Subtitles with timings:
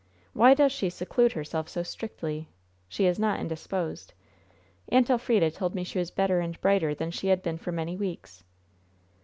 [0.33, 2.49] Why does she seclude herself so strictly?
[2.89, 4.15] She is not indisposed.
[4.89, 7.95] Aunt Elfrida told me she was better and brighter than she had been for many
[7.95, 8.43] weeks.